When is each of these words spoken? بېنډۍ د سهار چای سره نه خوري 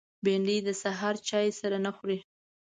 بېنډۍ 0.23 0.57
د 0.63 0.69
سهار 0.81 1.15
چای 1.27 1.47
سره 1.59 1.77
نه 1.85 1.91
خوري 1.95 2.17